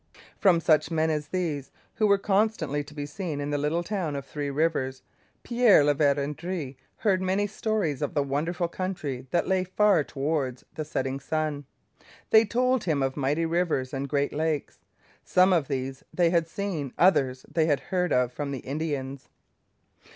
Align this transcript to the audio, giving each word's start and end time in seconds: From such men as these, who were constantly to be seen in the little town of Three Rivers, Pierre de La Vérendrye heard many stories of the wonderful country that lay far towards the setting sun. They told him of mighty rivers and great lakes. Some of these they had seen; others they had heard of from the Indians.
From 0.39 0.59
such 0.59 0.89
men 0.89 1.11
as 1.11 1.27
these, 1.27 1.69
who 1.97 2.07
were 2.07 2.17
constantly 2.17 2.83
to 2.85 2.95
be 2.95 3.05
seen 3.05 3.39
in 3.39 3.51
the 3.51 3.57
little 3.59 3.83
town 3.83 4.15
of 4.15 4.25
Three 4.25 4.49
Rivers, 4.49 5.03
Pierre 5.43 5.81
de 5.83 5.85
La 5.85 5.93
Vérendrye 5.93 6.75
heard 6.97 7.21
many 7.21 7.45
stories 7.45 8.01
of 8.01 8.15
the 8.15 8.23
wonderful 8.23 8.67
country 8.67 9.27
that 9.29 9.47
lay 9.47 9.63
far 9.63 10.03
towards 10.03 10.65
the 10.73 10.83
setting 10.83 11.19
sun. 11.19 11.65
They 12.31 12.45
told 12.45 12.85
him 12.85 13.03
of 13.03 13.15
mighty 13.15 13.45
rivers 13.45 13.93
and 13.93 14.09
great 14.09 14.33
lakes. 14.33 14.79
Some 15.23 15.53
of 15.53 15.67
these 15.67 16.03
they 16.11 16.31
had 16.31 16.47
seen; 16.47 16.93
others 16.97 17.45
they 17.47 17.67
had 17.67 17.79
heard 17.91 18.11
of 18.11 18.33
from 18.33 18.49
the 18.49 18.61
Indians. 18.65 19.29